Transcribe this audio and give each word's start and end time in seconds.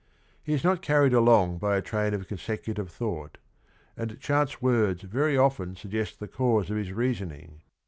He 0.41 0.55
is 0.55 0.63
not 0.63 0.81
carried 0.81 1.13
along 1.13 1.59
by 1.59 1.77
a 1.77 1.81
train 1.83 2.15
of 2.15 2.27
consecutive 2.27 2.89
thought, 2.89 3.37
and 3.95 4.19
chance 4.19 4.59
words 4.59 5.03
very 5.03 5.37
often 5.37 5.75
suggest 5.75 6.19
the 6.19 6.27
cause 6.27 6.71
of 6.71 6.77
his 6.77 6.91
reason 6.91 7.31
ing. 7.31 7.61